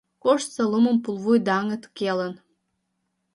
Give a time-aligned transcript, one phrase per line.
[0.23, 2.33] Коштса лумым пулвуй даҥыт келын.